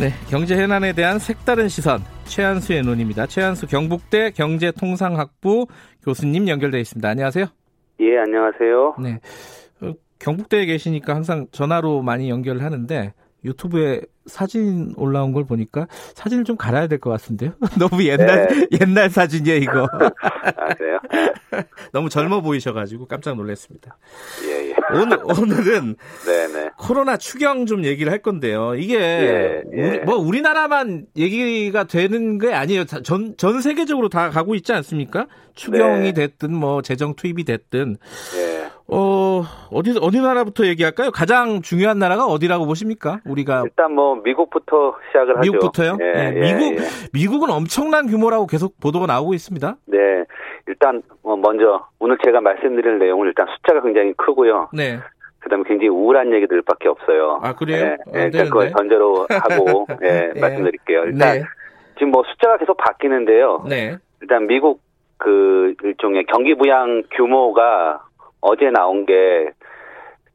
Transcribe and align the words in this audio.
네, 0.00 0.10
경제 0.28 0.56
현안에 0.56 0.92
대한 0.92 1.18
색다른 1.18 1.68
시선 1.68 2.02
최한수의 2.24 2.82
눈입니다. 2.82 3.26
최한수 3.26 3.66
경북대 3.66 4.32
경제통상학부 4.32 5.66
교수님 6.02 6.48
연결돼 6.48 6.80
있습니다. 6.80 7.08
안녕하세요. 7.08 7.46
예, 8.00 8.18
안녕하세요. 8.18 8.96
네, 9.00 9.20
어, 9.80 9.92
경북대에 10.18 10.66
계시니까 10.66 11.14
항상 11.14 11.46
전화로 11.52 12.02
많이 12.02 12.28
연결을 12.28 12.62
하는데 12.62 13.14
유튜브에 13.44 14.00
사진 14.26 14.94
올라온 14.96 15.32
걸 15.32 15.44
보니까 15.44 15.86
사진을 16.14 16.44
좀 16.44 16.56
갈아야 16.56 16.86
될 16.86 16.98
것 16.98 17.10
같은데요. 17.10 17.52
너무 17.78 18.02
옛날 18.04 18.48
네. 18.48 18.66
옛날 18.80 19.10
사진이에요 19.10 19.58
이거. 19.58 19.86
아, 19.92 20.74
그래요? 20.74 20.98
너무 21.92 22.08
젊어 22.08 22.40
보이셔가지고 22.40 23.06
깜짝 23.06 23.36
놀랐습니다. 23.36 23.96
예, 24.48 24.63
예. 24.63 24.63
오늘 24.92 25.18
오늘은 25.24 25.96
네네. 26.26 26.70
코로나 26.78 27.16
추경 27.16 27.66
좀 27.66 27.84
얘기를 27.84 28.10
할 28.12 28.18
건데요. 28.20 28.74
이게 28.74 28.98
예, 28.98 29.62
예. 29.72 29.86
우리, 29.88 29.98
뭐 30.00 30.16
우리나라만 30.16 31.06
얘기가 31.16 31.84
되는 31.84 32.38
게 32.38 32.52
아니에요. 32.52 32.84
다- 32.84 33.00
전, 33.02 33.34
전 33.36 33.60
세계적으로 33.60 34.08
다 34.08 34.30
가고 34.30 34.54
있지 34.54 34.72
않습니까? 34.72 35.26
추경이 35.54 36.12
네. 36.12 36.12
됐든 36.12 36.52
뭐 36.54 36.82
재정 36.82 37.14
투입이 37.14 37.44
됐든 37.44 37.96
예. 38.36 38.64
어 38.86 39.44
어디 39.70 39.96
어디 39.98 40.20
나라부터 40.20 40.66
얘기할까요? 40.66 41.10
가장 41.10 41.62
중요한 41.62 41.98
나라가 41.98 42.26
어디라고 42.26 42.66
보십니까? 42.66 43.20
우리가 43.24 43.62
일단 43.64 43.94
뭐 43.94 44.16
미국부터 44.16 44.94
시작을 45.08 45.38
하죠. 45.38 45.52
미국부터요? 45.52 45.96
예, 46.00 46.12
네, 46.12 46.32
예, 46.36 46.52
미국 46.54 46.74
예. 46.82 46.88
미국은 47.12 47.50
엄청난 47.50 48.08
규모라고 48.08 48.46
계속 48.46 48.78
보도가 48.80 49.06
나오고 49.06 49.32
있습니다. 49.32 49.76
네. 49.86 49.98
일단 50.66 51.02
뭐 51.22 51.36
먼저 51.36 51.86
오늘 51.98 52.16
제가 52.24 52.40
말씀드릴 52.40 52.98
내용은 52.98 53.28
일단 53.28 53.46
숫자가 53.56 53.82
굉장히 53.82 54.12
크고요. 54.14 54.68
네. 54.72 54.98
그다음에 55.40 55.64
굉장히 55.66 55.88
우울한 55.88 56.32
얘기들밖에 56.32 56.88
없어요. 56.88 57.40
아, 57.42 57.54
그래요? 57.54 57.84
예, 57.84 58.18
안 58.18 58.20
예, 58.20 58.24
일단 58.24 58.44
그걸. 58.46 58.70
전제로 58.70 59.26
하고 59.28 59.86
예, 60.02 60.32
예. 60.34 60.40
말씀드릴게요. 60.40 61.04
일단 61.04 61.38
네. 61.38 61.42
지금 61.98 62.12
뭐 62.12 62.22
숫자가 62.24 62.56
계속 62.56 62.76
바뀌는데요. 62.78 63.64
네. 63.68 63.96
일단 64.22 64.46
미국 64.46 64.80
그 65.18 65.74
일종의 65.82 66.24
경기 66.26 66.54
부양 66.54 67.02
규모가 67.10 68.02
어제 68.40 68.70
나온 68.70 69.04
게 69.06 69.50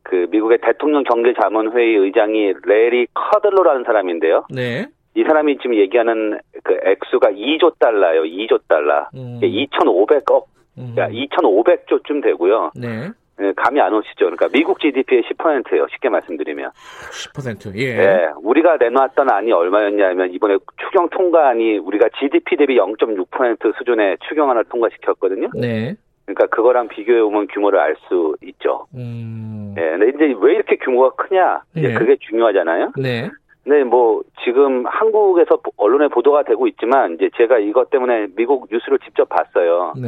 그 0.10 0.26
미국의 0.32 0.58
대통령 0.64 1.04
경제자문회의 1.04 1.96
의장이 1.96 2.54
레리 2.66 3.06
커들로라는 3.14 3.84
사람인데요. 3.84 4.46
네. 4.50 4.88
이 5.20 5.24
사람이 5.24 5.58
지금 5.58 5.76
얘기하는 5.76 6.40
그 6.64 6.80
액수가 6.86 7.32
2조 7.32 7.78
달러예요. 7.78 8.24
2조 8.24 8.62
달러. 8.70 9.08
음. 9.16 9.40
2,500억, 9.42 10.46
음. 10.78 10.94
그러니까 10.96 11.10
2,500조쯤 11.10 12.24
되고요. 12.24 12.72
네. 12.76 13.10
예, 13.42 13.54
감이 13.56 13.80
안 13.80 13.94
오시죠? 13.94 14.26
그러니까 14.26 14.48
미국 14.50 14.80
GDP의 14.80 15.24
10%예요. 15.24 15.88
쉽게 15.92 16.10
말씀드리면. 16.10 16.72
10%. 16.72 17.76
예. 17.78 17.98
예, 17.98 18.30
우리가 18.44 18.78
내놓았던 18.78 19.30
안이 19.30 19.52
얼마였냐면 19.52 20.32
이번에 20.34 20.58
추경 20.82 21.10
통과안이 21.10 21.78
우리가 21.80 22.10
GDP 22.20 22.58
대비 22.58 22.78
0.6% 22.78 23.78
수준의 23.78 24.18
추경안을 24.28 24.66
통과시켰거든요. 24.66 25.50
네. 25.56 25.96
그러니까 26.26 26.48
그거랑 26.48 26.90
비교해 26.90 27.22
보면 27.22 27.48
규모를 27.48 27.80
알 27.80 27.96
수 28.08 28.36
있죠. 28.44 28.88
음. 28.96 29.74
예, 29.78 29.82
근데 29.98 30.10
이제 30.10 30.36
왜 30.42 30.56
이렇게 30.56 30.76
규모가 30.78 31.12
크냐? 31.24 31.62
이제 31.76 31.90
예. 31.90 31.94
그게 31.94 32.18
중요하잖아요. 32.20 32.92
네. 32.98 33.30
근데 33.64 33.84
뭐 33.84 34.22
지금 34.44 34.86
한국에서 34.86 35.58
보- 35.58 35.72
언론에 35.78 36.08
보도가 36.08 36.44
되고 36.44 36.66
있지만 36.68 37.14
이제 37.14 37.30
제가 37.36 37.60
이것 37.60 37.90
때문에 37.90 38.28
미국 38.36 38.68
뉴스를 38.72 39.00
직접 39.00 39.28
봤어요. 39.30 39.94
네. 40.02 40.08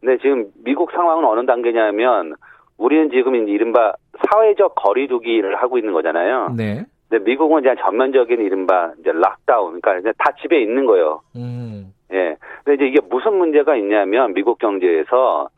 근데 0.00 0.18
지금 0.18 0.46
미국 0.64 0.92
상황은 0.92 1.24
어느 1.24 1.44
단계냐면 1.46 2.34
우리는 2.78 3.10
지금 3.10 3.34
이른바 3.48 3.94
사회적 4.30 4.74
거리두기를 4.76 5.56
하고 5.56 5.78
있는 5.78 5.92
거잖아요. 5.92 6.54
네. 6.56 6.84
근데 7.08 7.24
미국은 7.24 7.60
이제 7.62 7.74
전면적인 7.80 8.40
이른바 8.40 8.92
이제 9.00 9.10
락다운, 9.12 9.80
그러니까 9.80 9.98
이제 9.98 10.12
다 10.18 10.32
집에 10.40 10.60
있는 10.60 10.86
거예요. 10.86 11.20
음. 11.36 11.92
예. 12.12 12.36
근데 12.64 12.74
이제 12.76 12.86
이게 12.86 13.00
무슨 13.10 13.34
문제가 13.36 13.76
있냐면 13.76 14.32
미국 14.34 14.58
경제에서 14.58 15.48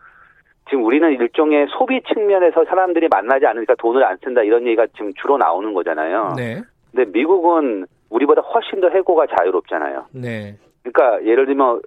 지금 0.69 0.85
우리는 0.85 1.11
일종의 1.13 1.67
소비 1.71 2.01
측면에서 2.03 2.65
사람들이 2.65 3.09
만나지 3.11 3.47
않으니까 3.47 3.75
돈을 3.77 4.03
안 4.05 4.17
쓴다 4.25 4.43
이런 4.43 4.65
얘기가 4.67 4.87
지금 4.97 5.13
주로 5.21 5.37
나오는 5.37 5.75
거잖아요. 5.75 6.35
네. 6.37 6.63
근데 6.95 7.11
미국은 7.11 7.87
우리보다 8.11 8.43
훨씬 8.43 8.81
더 8.81 8.89
해고가 8.91 9.27
자유롭잖아요. 9.27 10.07
네. 10.13 10.57
그러니까 10.83 11.25
예를 11.27 11.47
들면 11.47 11.81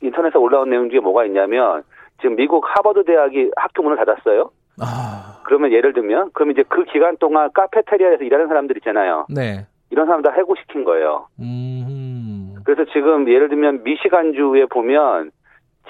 인터넷에 0.00 0.38
올라온 0.38 0.70
내용 0.70 0.88
중에 0.90 1.00
뭐가 1.00 1.24
있냐면 1.26 1.82
지금 2.20 2.36
미국 2.36 2.64
하버드 2.66 3.04
대학이 3.04 3.50
학교 3.56 3.82
문을 3.82 3.96
닫았어요. 3.96 4.50
아. 4.80 5.40
그러면 5.44 5.72
예를 5.72 5.92
들면 5.92 6.30
그럼 6.32 6.52
이제 6.52 6.62
그 6.68 6.84
기간 6.84 7.16
동안 7.18 7.50
카페테리아에서 7.52 8.24
일하는 8.24 8.48
사람들 8.48 8.76
있잖아요. 8.78 9.26
네. 9.28 9.66
이런 9.90 10.06
사람 10.06 10.22
다 10.22 10.30
해고시킨 10.32 10.84
거예요. 10.84 11.26
음. 11.40 12.54
그래서 12.64 12.84
지금 12.92 13.28
예를 13.28 13.48
들면 13.48 13.82
미시간주에 13.82 14.66
보면 14.66 15.30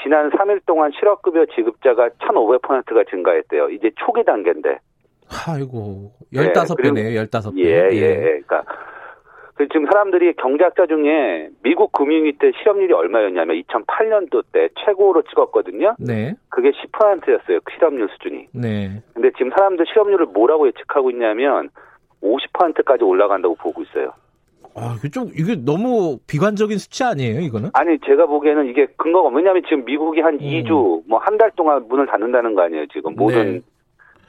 지난 0.02 0.30
3일 0.30 0.64
동안 0.66 0.90
실업급여 0.98 1.46
지급자가 1.54 2.08
1,500%가 2.08 3.04
증가했대요. 3.10 3.70
이제 3.70 3.90
초기 3.96 4.24
단계인데. 4.24 4.78
아이고. 5.46 6.12
예, 6.34 6.52
15배네요, 6.52 7.26
15배. 7.30 7.58
예, 7.58 7.88
예. 7.92 8.14
그러니까 8.16 8.64
그 9.54 9.68
지금 9.68 9.86
사람들이 9.86 10.34
경제학자 10.34 10.86
중에 10.86 11.48
미국 11.62 11.92
금융위 11.92 12.32
때 12.38 12.52
실업률이 12.58 12.92
얼마였냐면 12.94 13.62
2008년도 13.62 14.44
때 14.52 14.68
최고로 14.84 15.22
찍었거든요. 15.22 15.94
네. 15.98 16.34
그게 16.48 16.70
10%였어요. 16.70 17.58
실업률 17.74 18.08
수준이. 18.12 18.48
네. 18.52 19.02
근데 19.14 19.30
지금 19.36 19.50
사람들 19.56 19.84
실업률을 19.92 20.26
뭐라고 20.26 20.66
예측하고 20.68 21.10
있냐면 21.10 21.68
50%까지 22.22 23.04
올라간다고 23.04 23.54
보고 23.56 23.82
있어요. 23.82 24.12
아, 24.74 24.96
이게 24.98 25.10
좀, 25.10 25.28
이게 25.36 25.54
너무 25.54 26.18
비관적인 26.26 26.78
수치 26.78 27.04
아니에요, 27.04 27.40
이거는? 27.40 27.70
아니 27.74 27.98
제가 28.06 28.24
보기에는 28.24 28.68
이게 28.70 28.86
근거가 28.96 29.28
왜냐하면 29.28 29.62
지금 29.64 29.84
미국이 29.84 30.20
한 30.22 30.34
음. 30.34 30.38
2주 30.38 31.02
뭐 31.06 31.18
한 31.20 31.36
달 31.36 31.50
동안 31.56 31.86
문을 31.88 32.06
닫는다는 32.06 32.54
거 32.54 32.62
아니에요 32.62 32.86
지금 32.86 33.14
모든 33.14 33.52
네. 33.54 33.60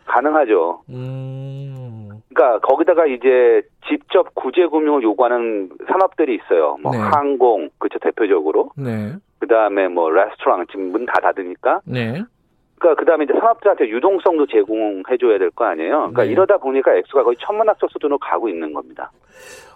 가능하죠. 0.05 0.81
음. 0.89 2.09
그러니까 2.33 2.59
거기다가 2.67 3.05
이제 3.05 3.61
직접 3.87 4.33
구제 4.35 4.67
금융을 4.67 5.03
요구하는 5.03 5.69
산업들이 5.87 6.35
있어요. 6.35 6.77
뭐 6.81 6.91
네. 6.91 6.97
항공 6.99 7.69
그쵸 7.77 7.99
대표적으로 7.99 8.71
네. 8.77 9.13
그 9.39 9.47
다음에 9.47 9.87
뭐 9.87 10.09
레스토랑 10.09 10.65
지금 10.71 10.91
문 10.91 11.05
다 11.05 11.13
닫으니까 11.21 11.81
네. 11.85 12.23
그러니까 12.79 12.99
그 12.99 13.05
다음에 13.05 13.23
이제 13.25 13.33
산업들한테 13.33 13.87
유동성도 13.89 14.47
제공해 14.47 15.17
줘야 15.19 15.37
될 15.37 15.51
거 15.51 15.65
아니에요. 15.65 15.97
그러니까 15.99 16.23
네. 16.23 16.31
이러다 16.31 16.57
보니까 16.57 16.93
액수가 16.95 17.23
거의 17.23 17.37
천문학적 17.39 17.89
수준으로 17.91 18.17
가고 18.17 18.49
있는 18.49 18.73
겁니다. 18.73 19.11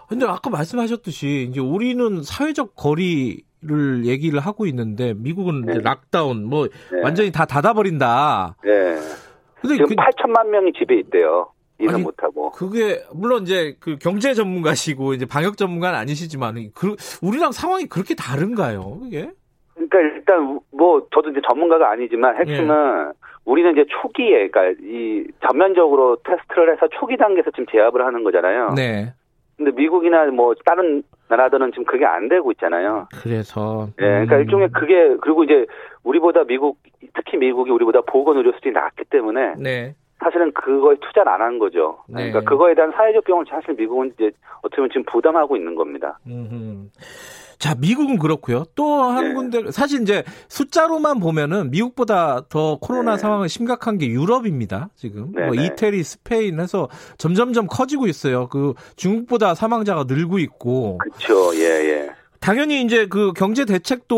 근데 0.09 0.25
아까 0.25 0.49
말씀하셨듯이, 0.49 1.47
이제 1.49 1.59
우리는 1.59 2.23
사회적 2.23 2.75
거리 2.75 3.45
를 3.59 4.05
얘기를 4.05 4.39
하고 4.39 4.67
있는데, 4.67 5.15
미국은 5.17 5.63
이제 5.63 5.73
네. 5.73 5.79
락다운, 5.83 6.45
뭐, 6.45 6.67
네. 6.91 7.01
완전히 7.01 7.31
다 7.31 7.45
닫아버린다. 7.45 8.55
네. 8.63 8.95
근데 9.61 9.75
지금 9.75 9.87
그, 9.87 9.95
8천만 9.95 10.47
명이 10.47 10.73
집에 10.73 10.99
있대요. 10.99 11.51
일을 11.79 11.99
못하고. 11.99 12.51
그게 12.51 13.03
물론 13.13 13.43
이제 13.43 13.75
그 13.79 13.97
경제 13.97 14.33
전문가시고 14.33 15.13
이제 15.13 15.25
방역 15.25 15.57
전문가는 15.57 15.97
아니시지만 15.97 16.71
그 16.73 16.95
우리랑 17.21 17.51
상황이 17.51 17.85
그렇게 17.85 18.15
다른가요? 18.15 19.01
이게? 19.05 19.29
그러니까 19.75 19.99
일단 19.99 20.59
뭐 20.71 21.07
저도 21.13 21.29
이제 21.29 21.39
전문가가 21.47 21.91
아니지만 21.91 22.35
핵심은 22.37 23.11
우리는 23.45 23.71
이제 23.73 23.85
초기에 24.01 24.49
그러니까 24.49 24.81
이 24.81 25.25
전면적으로 25.47 26.17
테스트를 26.23 26.73
해서 26.73 26.87
초기 26.99 27.15
단계에서 27.15 27.51
지금 27.51 27.65
제압을 27.71 28.05
하는 28.05 28.23
거잖아요. 28.23 28.73
네. 28.75 29.13
근데 29.55 29.71
미국이나 29.71 30.25
뭐 30.25 30.53
다른 30.65 31.03
나라들은 31.29 31.71
지금 31.71 31.85
그게 31.85 32.05
안 32.05 32.29
되고 32.29 32.51
있잖아요. 32.51 33.07
그래서 33.21 33.87
예, 33.99 34.05
그러니까 34.05 34.35
음, 34.37 34.41
일종의 34.41 34.69
그게 34.71 35.15
그리고 35.21 35.43
이제 35.43 35.65
우리보다 36.03 36.43
미국 36.45 36.77
특히 37.13 37.37
미국이 37.37 37.71
우리보다 37.71 38.01
보건 38.01 38.37
의료 38.37 38.51
수준이 38.53 38.73
낮기 38.73 39.03
때문에 39.09 39.55
네. 39.57 39.95
사실은 40.19 40.51
그거에 40.53 40.95
투자를 41.01 41.31
안 41.31 41.41
한 41.41 41.59
거죠. 41.59 41.99
네. 42.07 42.29
그러니까 42.31 42.41
그거에 42.49 42.73
대한 42.73 42.91
사회적 42.91 43.23
비용을 43.25 43.45
사실 43.49 43.75
미국은 43.75 44.11
이제 44.15 44.31
어떻게 44.59 44.77
보면 44.77 44.89
지금 44.89 45.03
부담하고 45.03 45.55
있는 45.55 45.75
겁니다. 45.75 46.17
음흠. 46.27 46.87
자, 47.59 47.75
미국은 47.75 48.19
그렇고요. 48.19 48.65
또한 48.75 49.29
네. 49.29 49.33
군데 49.33 49.71
사실 49.71 50.01
이제 50.01 50.23
숫자로만 50.47 51.19
보면은 51.19 51.71
미국보다 51.71 52.41
더 52.49 52.77
코로나 52.79 53.13
네. 53.15 53.17
상황이 53.17 53.49
심각한 53.49 53.97
게 53.97 54.07
유럽입니다. 54.07 54.89
지금 54.95 55.31
네, 55.33 55.45
뭐 55.45 55.55
네. 55.55 55.65
이태리, 55.65 56.03
스페인 56.03 56.59
해서 56.59 56.87
점점점 57.17 57.67
커지고 57.67 58.07
있어요. 58.07 58.47
그 58.47 58.73
중국보다 58.95 59.55
사망자가 59.55 60.05
늘고 60.07 60.39
있고 60.39 60.99
그렇죠. 60.99 61.55
예, 61.55 61.63
예. 61.89 62.09
당연히 62.39 62.81
이제 62.81 63.07
그 63.07 63.33
경제 63.33 63.65
대책도 63.65 64.15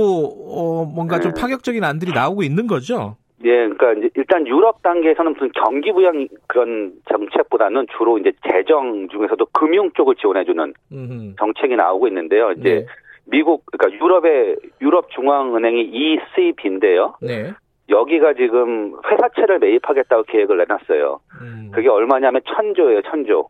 어 0.50 0.86
뭔가 0.86 1.20
좀 1.20 1.34
네. 1.34 1.42
파격적인 1.42 1.84
안들이 1.84 2.12
나오고 2.12 2.44
있는 2.44 2.68
거죠. 2.68 3.16
예, 3.46 3.70
그러니까 3.70 3.94
이제 3.94 4.10
일단 4.16 4.46
유럽 4.48 4.82
단계에서는 4.82 5.32
무슨 5.34 5.50
경기 5.54 5.94
부양 5.94 6.28
그런 6.48 6.92
정책보다는 7.10 7.88
주로 7.98 8.18
이제 8.18 8.34
재정 8.52 9.08
중에서도 9.08 9.46
금융 9.54 9.90
쪽을 9.94 10.16
지원해주는 10.16 10.74
음. 10.92 11.36
정책이 11.40 11.78
나오고 11.78 12.10
있는데요. 12.10 12.52
이제 12.52 12.70
네. 12.70 12.86
미국 13.30 13.66
그러니까 13.66 14.04
유럽의 14.04 14.58
유럽 14.82 15.10
중앙은행이 15.12 15.82
ECB인데요. 15.82 17.16
네. 17.22 17.54
여기가 17.90 18.34
지금 18.34 18.96
회사채를 19.10 19.60
매입하겠다고 19.60 20.24
계획을 20.24 20.58
내놨어요. 20.58 21.20
음. 21.42 21.72
그게 21.74 21.90
얼마냐면 21.90 22.42
천조예요, 22.46 23.02
천조. 23.04 23.50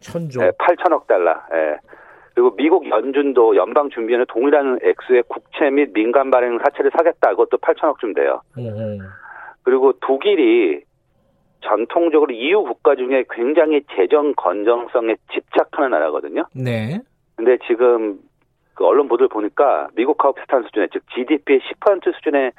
천조. 0.00 0.42
예, 0.42 0.50
8천억 0.50 1.06
달러. 1.06 1.32
예. 1.52 1.76
그리고 2.34 2.54
미국 2.54 2.88
연준도 2.88 3.56
연방준비원회 3.56 4.26
동일한 4.28 4.78
액수의 4.82 5.24
국채 5.28 5.70
및 5.70 5.92
민간 5.92 6.30
발행 6.30 6.58
사채를 6.58 6.90
사겠다. 6.96 7.30
그것도 7.30 7.58
8천억쯤 7.58 8.14
돼요. 8.14 8.42
음. 8.58 8.98
그리고 9.62 9.92
독일이 10.00 10.82
전통적으로 11.60 12.32
EU 12.32 12.62
국가 12.62 12.94
중에 12.94 13.24
굉장히 13.30 13.82
재정 13.96 14.34
건전성에 14.36 15.16
집착하는 15.32 15.90
나라거든요. 15.90 16.44
네. 16.54 17.00
근데 17.34 17.58
지금 17.66 18.18
그 18.78 18.86
언론 18.86 19.08
보도를 19.08 19.28
보니까 19.28 19.88
미국하고 19.96 20.34
비슷한 20.36 20.62
수준의 20.62 20.90
즉 20.92 21.02
GDP의 21.12 21.58
10% 21.80 22.14
수준의 22.14 22.52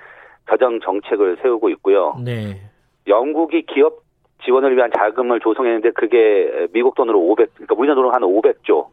재정 0.51 0.81
정책을 0.81 1.37
세우고 1.41 1.69
있고요. 1.69 2.13
네. 2.21 2.59
영국이 3.07 3.61
기업 3.61 4.01
지원을 4.43 4.75
위한 4.75 4.91
자금을 4.93 5.39
조성했는데 5.39 5.91
그게 5.91 6.67
미국 6.73 6.95
돈으로 6.95 7.19
500, 7.21 7.53
그러니까 7.53 7.75
우리나라 7.77 7.95
돈으로 7.95 8.11
한 8.13 8.21
500조, 8.23 8.87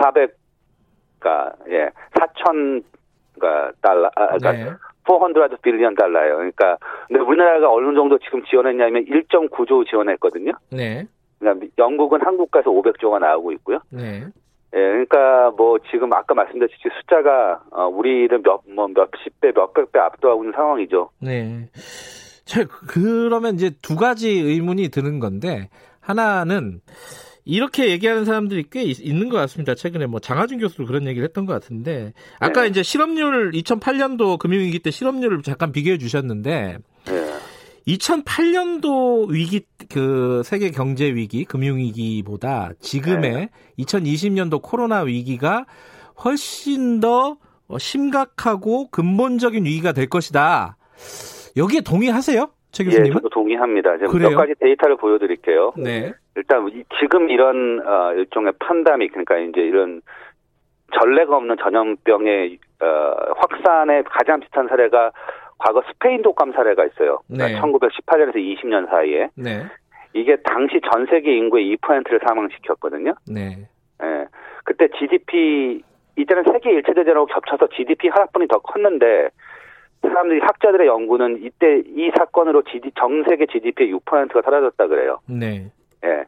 400, 0.00 0.34
그러니까 1.18 1.54
예, 1.68 1.90
4천, 2.14 2.82
그러니까 3.38 3.72
달러, 3.82 4.10
아, 4.16 4.38
그러니까 4.38 4.52
네. 4.52 4.70
400 5.06 5.60
빌리언 5.60 5.94
달러예요. 5.96 6.36
그러니까 6.36 6.78
근데 7.08 7.20
우리나라가 7.20 7.70
어느 7.70 7.94
정도 7.94 8.16
지금 8.20 8.42
지원했냐면 8.44 9.04
1.9조 9.04 9.86
지원했거든요. 9.86 10.52
네. 10.70 11.06
그러니까 11.38 11.62
미- 11.66 11.70
영국은 11.76 12.22
한국가에서 12.24 12.70
500조가 12.70 13.18
나오고 13.20 13.52
있고요. 13.52 13.80
네. 13.90 14.24
예, 14.74 14.78
그러니까 14.78 15.50
뭐 15.56 15.78
지금 15.90 16.12
아까 16.12 16.34
말씀드렸듯이 16.34 16.80
숫자가 17.00 17.62
어, 17.72 17.86
우리를 17.86 18.40
몇 18.42 18.60
뭐 18.74 18.86
몇십 18.88 19.40
배, 19.40 19.52
몇백 19.52 19.92
배 19.92 19.98
압도하고 19.98 20.44
있는 20.44 20.52
상황이죠. 20.54 21.10
네. 21.20 21.68
자, 22.44 22.64
그러면 22.88 23.54
이제 23.54 23.70
두 23.82 23.96
가지 23.96 24.28
의문이 24.30 24.88
드는 24.88 25.18
건데 25.20 25.68
하나는 26.00 26.80
이렇게 27.44 27.90
얘기하는 27.90 28.24
사람들이 28.24 28.64
꽤 28.70 28.82
있, 28.82 29.00
는것 29.12 29.32
같습니다. 29.40 29.74
최근에 29.74 30.06
뭐 30.06 30.20
장하준 30.20 30.58
교수도 30.58 30.86
그런 30.86 31.06
얘기를 31.06 31.26
했던 31.26 31.46
것 31.46 31.52
같은데 31.52 32.12
아까 32.38 32.62
네. 32.62 32.68
이제 32.68 32.82
실업률 32.82 33.52
2008년도 33.52 34.38
금융위기 34.38 34.80
때 34.80 34.90
실업률을 34.90 35.42
잠깐 35.42 35.72
비교해 35.72 35.98
주셨는데 35.98 36.78
예. 37.08 37.09
2008년도 37.96 39.28
위기 39.30 39.62
그 39.92 40.42
세계 40.44 40.70
경제 40.70 41.06
위기 41.06 41.44
금융 41.44 41.78
위기보다 41.78 42.70
지금의 42.80 43.48
2020년도 43.78 44.62
코로나 44.62 45.00
위기가 45.02 45.64
훨씬 46.24 47.00
더 47.00 47.36
어, 47.68 47.78
심각하고 47.78 48.88
근본적인 48.90 49.64
위기가 49.64 49.92
될 49.92 50.08
것이다. 50.08 50.76
여기에 51.56 51.80
동의하세요? 51.82 52.48
최 52.72 52.84
예, 52.84 52.88
교수님은? 52.88 53.12
저도 53.14 53.28
동의합니다. 53.30 53.98
제가 53.98 54.10
그래요? 54.12 54.30
몇 54.30 54.36
가지 54.36 54.54
데이터를 54.60 54.96
보여드릴게요. 54.96 55.72
네. 55.76 56.12
일단 56.36 56.68
이- 56.68 56.84
지금 57.00 57.28
이런 57.30 57.80
어, 57.86 58.12
일종의 58.14 58.52
판다믹 58.60 59.10
그러니까 59.12 59.38
이제 59.38 59.60
이런 59.60 60.00
전례가 61.00 61.36
없는 61.36 61.56
전염병의 61.62 62.58
어, 62.82 63.32
확산에 63.36 64.02
가장 64.02 64.40
비슷한 64.40 64.68
사례가 64.68 65.10
과거 65.60 65.82
스페인 65.88 66.22
독감 66.22 66.52
사례가 66.52 66.86
있어요. 66.86 67.20
네. 67.28 67.60
1918년에서 67.60 68.36
20년 68.36 68.88
사이에 68.88 69.28
네. 69.34 69.66
이게 70.14 70.36
당시 70.42 70.80
전 70.90 71.06
세계 71.06 71.36
인구의 71.36 71.76
2%를 71.76 72.20
사망시켰거든요. 72.26 73.14
네. 73.28 73.68
예. 74.02 74.26
그때 74.64 74.88
GDP 74.98 75.82
이때는 76.16 76.44
세계 76.44 76.70
1차 76.80 76.94
대전하고 76.94 77.26
겹쳐서 77.26 77.68
GDP 77.68 78.08
하락분이 78.08 78.48
더 78.48 78.58
컸는데 78.58 79.28
사람들이 80.02 80.40
학자들의 80.40 80.86
연구는 80.86 81.42
이때 81.42 81.82
이 81.86 82.10
사건으로 82.16 82.62
GD, 82.62 82.92
전 82.98 83.22
세계 83.28 83.46
GDP의 83.46 83.94
6%가 83.94 84.42
사라졌다 84.42 84.86
그래요. 84.86 85.18
네. 85.28 85.70
예. 86.04 86.24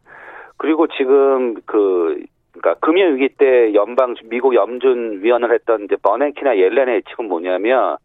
그리고 0.58 0.86
지금 0.88 1.54
그 1.64 2.22
그러니까 2.52 2.74
금융 2.86 3.14
위기 3.14 3.30
때 3.30 3.72
연방 3.72 4.14
미국 4.24 4.54
염준 4.54 5.22
위원을 5.22 5.52
했던 5.54 5.84
이제 5.84 5.96
버냉키나 5.96 6.58
옐렌의 6.58 6.96
예측은 6.96 7.26
뭐냐면 7.26 7.96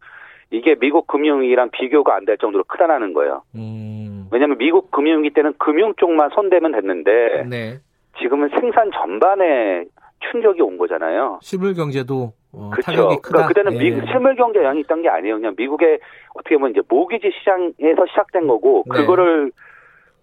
이게 0.50 0.74
미국 0.76 1.06
금융 1.06 1.40
위기랑 1.42 1.70
비교가 1.70 2.14
안 2.16 2.24
될 2.24 2.38
정도로 2.38 2.64
크다라는 2.64 3.12
거예요. 3.12 3.42
음. 3.54 4.26
왜냐하면 4.30 4.58
미국 4.58 4.90
금융 4.90 5.22
위기 5.22 5.34
때는 5.34 5.54
금융 5.58 5.94
쪽만 5.96 6.30
손대면 6.30 6.72
됐는데 6.72 7.44
네. 7.48 7.78
지금은 8.20 8.48
생산 8.50 8.90
전반에 8.92 9.84
충격이 10.30 10.60
온 10.62 10.76
거잖아요. 10.78 11.38
실물 11.42 11.74
경제도 11.74 12.32
어, 12.52 12.70
그렇죠. 12.72 12.90
타격이 12.90 13.16
크다. 13.22 13.28
그러니까 13.46 13.48
그때는 13.48 13.74
예. 13.74 13.78
미국 13.78 14.06
실물 14.10 14.34
경제 14.36 14.58
영향이 14.58 14.80
있던 14.80 15.02
게 15.02 15.08
아니에요. 15.08 15.36
그냥 15.36 15.54
미국의 15.56 16.00
어떻게 16.34 16.56
보면 16.56 16.70
이제 16.72 16.80
모기지 16.88 17.30
시장에서 17.38 18.06
시작된 18.08 18.46
거고 18.46 18.84
네. 18.92 19.00
그거를 19.00 19.52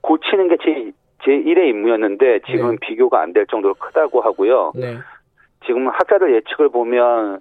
고치는 0.01 0.49
게 0.49 0.57
제, 0.63 0.91
제 1.23 1.31
1의 1.31 1.69
임무였는데 1.69 2.41
지금은 2.47 2.71
네. 2.71 2.77
비교가 2.81 3.21
안 3.21 3.31
될 3.33 3.45
정도로 3.47 3.73
크다고 3.75 4.21
하고요. 4.21 4.73
네. 4.75 4.97
지금 5.65 5.87
학자들 5.87 6.35
예측을 6.35 6.69
보면 6.69 7.39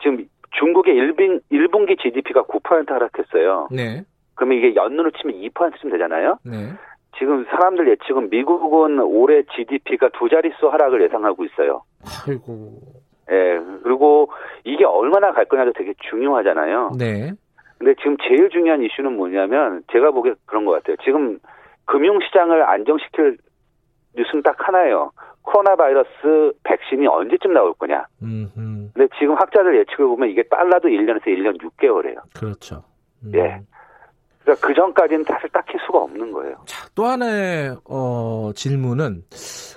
지금 0.00 0.24
중국의 0.52 0.94
1분, 0.94 1.40
1분기 1.50 1.98
GDP가 2.00 2.44
9% 2.44 2.88
하락했어요. 2.88 3.68
네. 3.70 4.02
그러면 4.34 4.58
이게 4.58 4.74
연눈으로 4.74 5.10
치면 5.12 5.36
2%쯤 5.36 5.90
되잖아요. 5.90 6.38
네. 6.44 6.72
지금 7.18 7.44
사람들 7.46 7.88
예측은 7.88 8.30
미국은 8.30 9.00
올해 9.00 9.42
GDP가 9.54 10.10
두 10.10 10.28
자릿수 10.28 10.68
하락을 10.68 11.02
예상하고 11.02 11.44
있어요. 11.44 11.82
아이고. 12.28 12.80
예, 13.30 13.58
그리고 13.82 14.30
이게 14.64 14.84
얼마나 14.84 15.32
갈 15.32 15.46
거냐도 15.46 15.72
되게 15.72 15.94
중요하잖아요. 16.10 16.92
네. 16.98 17.32
근데 17.78 17.94
지금 17.96 18.16
제일 18.28 18.48
중요한 18.50 18.82
이슈는 18.82 19.16
뭐냐면 19.16 19.82
제가 19.92 20.10
보기에 20.10 20.34
그런 20.46 20.64
것 20.64 20.72
같아요. 20.72 20.96
지금 21.04 21.38
금융시장을 21.86 22.62
안정시킬 22.62 23.38
뉴스는 24.16 24.42
딱 24.42 24.56
하나예요. 24.58 25.12
코로나 25.42 25.76
바이러스 25.76 26.52
백신이 26.64 27.06
언제쯤 27.06 27.52
나올 27.54 27.72
거냐. 27.74 28.04
음, 28.22 28.50
음. 28.56 28.90
근데 28.94 29.08
지금 29.18 29.34
학자들 29.34 29.78
예측을 29.78 30.06
보면 30.06 30.28
이게 30.30 30.42
빨라도 30.48 30.88
1년에서 30.88 31.26
1년 31.26 31.60
6개월이에요. 31.60 32.18
그렇죠. 32.34 32.82
음. 33.24 33.32
예. 33.34 33.60
그러니까 34.42 34.66
그 34.66 34.74
전까지는 34.74 35.24
사실 35.24 35.48
딱히 35.50 35.76
수가 35.86 35.98
없는 35.98 36.32
거예요. 36.32 36.56
자, 36.66 36.88
또 36.94 37.04
하나의 37.04 37.76
어, 37.88 38.50
질문은 38.54 39.22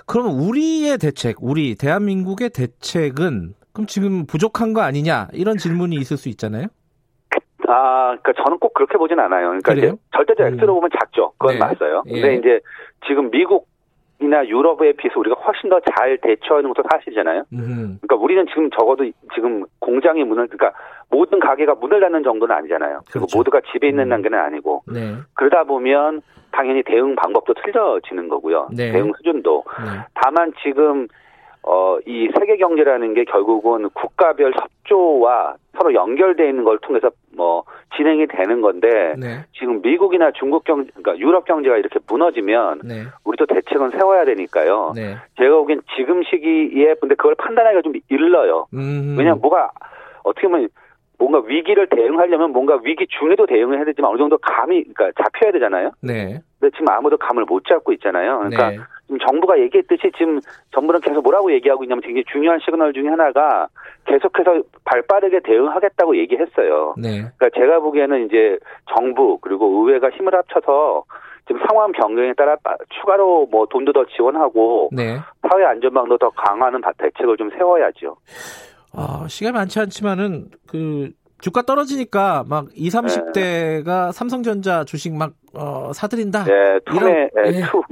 그러면 0.06 0.32
우리의 0.32 0.98
대책, 0.98 1.36
우리 1.40 1.74
대한민국의 1.74 2.50
대책은 2.50 3.54
그럼 3.72 3.86
지금 3.86 4.26
부족한 4.26 4.72
거 4.72 4.80
아니냐 4.82 5.28
이런 5.32 5.56
질문이 5.56 5.96
있을 5.96 6.16
수 6.16 6.28
있잖아요. 6.28 6.66
아, 7.68 8.16
그러니까 8.20 8.32
저는 8.44 8.58
꼭 8.58 8.74
그렇게 8.74 8.98
보진 8.98 9.18
않아요. 9.20 9.48
그러니까 9.48 9.74
그래요? 9.74 9.92
이제 9.92 9.96
절대적 10.16 10.46
음. 10.46 10.60
X로 10.60 10.74
보면 10.74 10.90
작죠. 10.98 11.32
그건 11.38 11.54
네. 11.54 11.58
맞아요. 11.60 12.02
예. 12.06 12.20
근데 12.20 12.34
이제 12.36 12.60
지금 13.06 13.30
미국 13.30 13.68
이나 14.20 14.46
유럽에 14.46 14.92
비해서 14.92 15.18
우리가 15.18 15.36
훨씬 15.40 15.70
더 15.70 15.80
잘 15.80 16.18
대처하는 16.18 16.72
것도 16.72 16.86
사실이잖아요. 16.90 17.44
음, 17.54 17.98
그러니까 18.02 18.16
우리는 18.16 18.46
지금 18.48 18.70
적어도 18.70 19.04
지금 19.34 19.64
공장이 19.78 20.22
문을 20.24 20.46
그러니까 20.48 20.78
모든 21.10 21.40
가게가 21.40 21.74
문을 21.76 22.00
닫는 22.00 22.22
정도는 22.22 22.54
아니잖아요. 22.54 23.00
그리고 23.10 23.26
그렇죠. 23.26 23.38
모두가 23.38 23.60
집에 23.72 23.88
있는 23.88 24.04
음. 24.04 24.10
단계는 24.10 24.38
아니고 24.38 24.82
네, 24.92 25.14
그러다 25.34 25.64
보면 25.64 26.20
당연히 26.52 26.82
대응 26.82 27.14
방법도 27.16 27.54
틀려지는 27.54 28.28
거고요. 28.28 28.68
네. 28.76 28.92
대응 28.92 29.12
수준도. 29.16 29.64
네, 29.84 30.04
다만 30.14 30.52
지금 30.62 31.08
어, 31.62 31.98
이 32.06 32.30
세계 32.38 32.56
경제라는 32.56 33.14
게 33.14 33.24
결국은 33.24 33.90
국가별 33.90 34.52
협조와 34.54 35.56
서로 35.76 35.94
연결돼 35.94 36.48
있는 36.48 36.64
걸 36.64 36.78
통해서 36.78 37.10
뭐 37.36 37.64
진행이 37.96 38.26
되는 38.28 38.60
건데 38.60 39.14
네, 39.18 39.44
지금 39.58 39.82
미국이나 39.82 40.30
중국 40.32 40.64
경제, 40.64 40.90
그러니까 40.94 41.18
유럽 41.18 41.44
경제가 41.44 41.76
이렇게 41.76 41.98
무너지면 42.08 42.80
네, 42.84 43.04
우리도 43.24 43.46
대책은 43.46 43.90
세워야 43.90 44.24
되니까요. 44.24 44.92
네. 44.94 45.16
제가 45.36 45.56
보기엔 45.56 45.82
지금 45.96 46.22
시기에 46.22 46.94
근데 47.00 47.14
그걸 47.14 47.34
판단하기가 47.34 47.82
좀 47.82 47.92
일러요. 48.08 48.66
음, 48.74 49.16
왜냐면 49.18 49.40
뭐가 49.40 49.70
어떻게 50.22 50.48
보면 50.48 50.68
뭔가 51.18 51.42
위기를 51.46 51.86
대응하려면 51.88 52.52
뭔가 52.52 52.80
위기 52.82 53.06
중에도 53.06 53.46
대응을 53.46 53.76
해야 53.76 53.84
되지만 53.84 54.10
어느 54.10 54.18
정도 54.18 54.38
감이 54.38 54.84
그러니까 54.94 55.22
잡혀야 55.22 55.52
되잖아요. 55.52 55.92
네, 56.00 56.40
근데 56.58 56.70
지금 56.74 56.88
아무도 56.88 57.18
감을 57.18 57.44
못 57.44 57.64
잡고 57.66 57.92
있잖아요. 57.92 58.38
그러니까 58.38 58.70
네, 58.70 58.78
정부가 59.18 59.58
얘기했듯이 59.60 60.10
지금 60.16 60.40
정부는 60.74 61.00
계속 61.00 61.22
뭐라고 61.22 61.52
얘기하고 61.52 61.84
있냐면 61.84 62.02
굉장히 62.02 62.24
중요한 62.32 62.58
시그널 62.64 62.92
중에 62.92 63.08
하나가 63.08 63.66
계속해서 64.06 64.62
발 64.84 65.02
빠르게 65.02 65.40
대응하겠다고 65.40 66.16
얘기했어요. 66.18 66.94
네, 66.98 67.22
그러니까 67.36 67.50
제가 67.54 67.80
보기에는 67.80 68.26
이제 68.26 68.58
정부 68.94 69.38
그리고 69.40 69.66
의회가 69.86 70.10
힘을 70.10 70.34
합쳐서 70.34 71.04
지금 71.46 71.60
상황 71.66 71.90
변경에 71.92 72.32
따라 72.34 72.54
빠- 72.62 72.76
추가로 73.00 73.46
뭐 73.50 73.66
돈도 73.66 73.92
더 73.92 74.04
지원하고 74.16 74.90
네. 74.92 75.16
사회 75.50 75.64
안전망도 75.64 76.18
더 76.18 76.30
강화하는 76.30 76.80
바- 76.80 76.92
대책을 76.98 77.36
좀 77.36 77.50
세워야죠. 77.56 78.16
어, 78.94 79.26
시간이 79.28 79.54
많지 79.54 79.80
않지만은 79.80 80.46
그 80.68 81.10
주가 81.40 81.62
떨어지니까 81.62 82.44
막 82.48 82.66
20, 82.74 83.00
30대가 83.00 84.12
삼성전자 84.12 84.84
주식 84.84 85.12
막 85.16 85.32
어, 85.54 85.90
사들인다. 85.92 86.44
네, 86.44 86.78
투매, 86.86 87.00
이런- 87.34 87.52
네, 87.52 87.58
예. 87.58 87.62
투. 87.62 87.82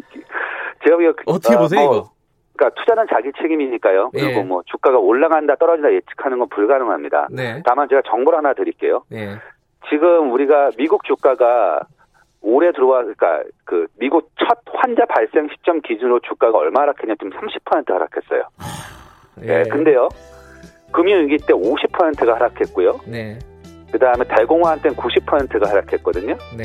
제가 0.84 0.96
보기엔 0.96 1.12
그- 1.16 1.24
어떻게 1.26 1.54
어, 1.54 1.58
보세요, 1.58 1.84
뭐, 1.86 1.96
이거? 1.96 2.10
그러니까 2.56 2.80
투자는 2.80 3.06
자기 3.10 3.30
책임이니까요. 3.40 4.10
그리고 4.10 4.40
예. 4.40 4.42
뭐 4.42 4.62
주가가 4.66 4.98
올라간다 4.98 5.54
떨어진다 5.56 5.92
예측하는 5.92 6.38
건 6.40 6.48
불가능합니다. 6.48 7.28
네. 7.30 7.62
다만 7.64 7.88
제가 7.88 8.02
정보를 8.08 8.38
하나 8.38 8.52
드릴게요. 8.52 9.04
네. 9.08 9.36
지금 9.88 10.32
우리가 10.32 10.70
미국 10.76 11.04
주가가 11.04 11.80
올해 12.40 12.72
들어와 12.72 13.00
그러니까 13.02 13.42
그 13.64 13.86
미국 13.98 14.30
첫 14.38 14.58
환자 14.74 15.04
발생 15.06 15.48
시점 15.54 15.80
기준으로 15.82 16.20
주가가 16.20 16.58
얼마 16.58 16.82
하락했냐 16.82 17.14
지금 17.20 17.30
30% 17.30 17.92
하락했어요. 17.92 18.42
예. 19.42 19.62
근데요. 19.70 20.08
금융위기 20.92 21.38
때 21.46 21.52
50%가 21.52 22.34
하락했고요. 22.34 23.00
네. 23.06 23.38
그 23.92 23.98
다음에 23.98 24.24
달공화한 24.24 24.80
때는 24.82 24.96
90%가 24.96 25.70
하락했거든요. 25.70 26.34
네. 26.56 26.64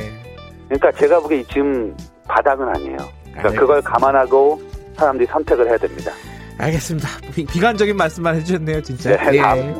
그러니까 0.70 0.92
제가 0.92 1.20
보기에 1.20 1.44
지금 1.44 1.96
바닥은 2.28 2.68
아니에요. 2.68 2.98
그러니까 2.98 3.38
알겠습니다. 3.38 3.60
그걸 3.60 3.82
감안하고 3.82 4.62
사람들이 4.98 5.28
선택을 5.28 5.68
해야 5.68 5.78
됩니다. 5.78 6.12
알겠습니다. 6.58 7.10
비, 7.34 7.46
비관적인 7.46 7.98
말씀만 7.98 8.36
해주셨네요, 8.36 8.82
진짜. 8.84 9.18
네, 9.18 9.38
예. 9.38 9.76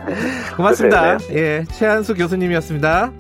고맙습니다. 0.56 1.18
네, 1.18 1.36
예, 1.36 1.66
최한수 1.72 2.16
교수님이었습니다. 2.16 3.12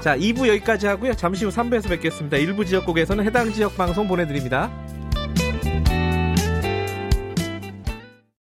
자, 0.00 0.16
2부 0.16 0.48
여기까지 0.48 0.86
하고요. 0.86 1.14
잠시 1.14 1.44
후 1.44 1.50
3부에서 1.50 1.88
뵙겠습니다. 1.88 2.36
일부 2.38 2.64
지역국에서는 2.64 3.24
해당 3.24 3.52
지역 3.52 3.76
방송 3.76 4.08
보내드립니다. 4.08 4.70